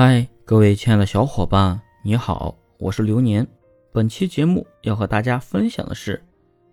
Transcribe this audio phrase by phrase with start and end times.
[0.00, 3.44] 嗨，各位亲爱的小伙伴，你好，我是流年。
[3.90, 6.22] 本期节目要和大家分享的是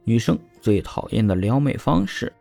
[0.04, 2.31] 女生最讨厌的撩妹方式。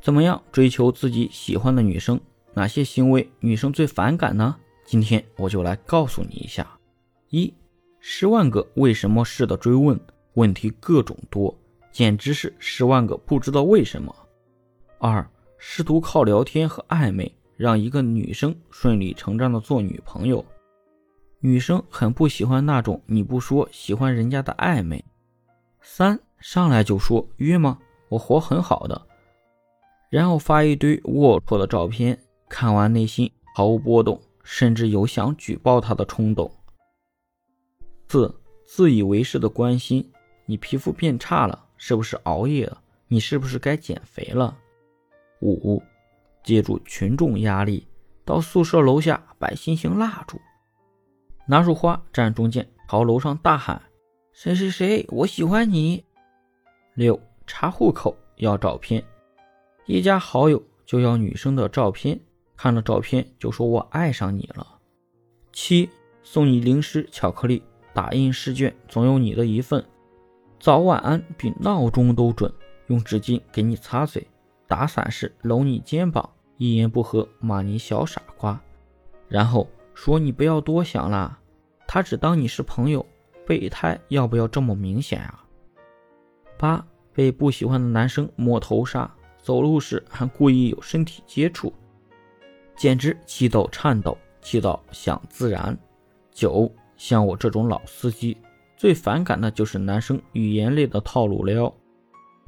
[0.00, 2.18] 怎么样追求自己喜欢的女生？
[2.54, 4.56] 哪些行为女生最反感呢？
[4.84, 6.66] 今天我就来告诉你一下：
[7.28, 7.54] 一、
[8.00, 9.96] 十万个为什么式的追问，
[10.34, 11.56] 问题各种多，
[11.92, 14.12] 简直是十万个不知道为什么；
[14.98, 15.24] 二、
[15.56, 17.32] 试图靠聊天和暧昧。
[17.62, 20.44] 让一个女生顺理成章的做女朋友，
[21.38, 25.04] 女生很不喜欢那种你不说喜欢人家的暧昧。
[25.80, 27.78] 三上来就说约吗？
[28.08, 29.00] 我活很好的，
[30.10, 36.50] 然后发一堆龌龊的照片，看完内心毫无波动，甚至有想举报他的冲动。
[38.08, 38.34] 四
[38.66, 40.10] 自以为是的关心，
[40.46, 42.82] 你皮肤变差了，是不是熬夜了？
[43.06, 44.58] 你是不是该减肥了？
[45.42, 45.80] 五。
[46.42, 47.86] 借助群众压力，
[48.24, 50.40] 到宿舍楼下摆心形蜡烛，
[51.46, 53.80] 拿束花站中间，朝楼上大喊
[54.32, 56.04] ：“谁谁谁，我喜欢你。”
[56.94, 59.02] 六查户口要照片，
[59.86, 62.20] 一加好友就要女生的照片，
[62.56, 64.78] 看了照片就说我爱上你了。
[65.52, 65.88] 七
[66.22, 67.62] 送你零食巧克力，
[67.94, 69.82] 打印试卷总有你的一份，
[70.60, 72.52] 早晚安比闹钟都准，
[72.88, 74.26] 用纸巾给你擦嘴。
[74.72, 78.58] 打伞时搂你肩膀，一言不合骂你小傻瓜，
[79.28, 81.38] 然后说你不要多想了，
[81.86, 83.04] 他只当你是朋友。
[83.46, 85.44] 备胎要不要这么明显啊？
[86.56, 91.70] 八被不喜欢的男生摸头杀，走路时还故意有身体接触，
[92.74, 95.76] 简直气到颤抖，气到想自燃。
[96.30, 98.38] 九像我这种老司机，
[98.74, 101.70] 最反感的就是男生语言类的套路撩，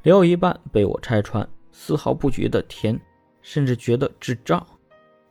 [0.01, 1.47] 撩一半被我拆穿。
[1.77, 2.97] 丝毫不觉得甜，
[3.41, 4.65] 甚至觉得智障。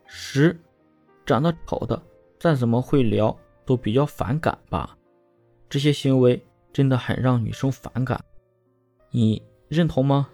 [0.05, 0.55] 十，
[1.25, 2.01] 长得丑的
[2.39, 4.95] 再怎么会聊都比较反感吧？
[5.71, 8.23] 这些行为真的很让女生反感，
[9.11, 10.29] 你认同吗？